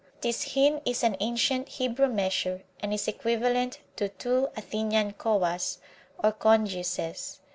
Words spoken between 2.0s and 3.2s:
measure, and is